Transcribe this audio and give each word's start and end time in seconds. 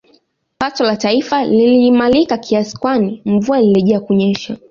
Pato 0.57 0.83
la 0.83 0.95
taifa 0.97 1.45
liliimarika 1.45 2.37
kiasi 2.37 2.77
kwani 2.77 3.21
mvua 3.25 3.59
ilirejea 3.61 3.99
kunyesha 3.99 4.57